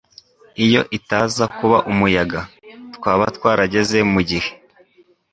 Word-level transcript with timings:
iyo 0.65 0.81
itaza 0.97 1.45
kuba 1.57 1.77
umuyaga, 1.91 2.41
twaba 2.95 3.25
twarageze 3.35 3.97
mugihe 4.11 4.49